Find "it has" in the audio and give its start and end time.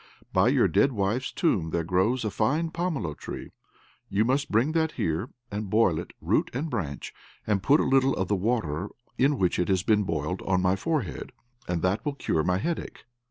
9.59-9.83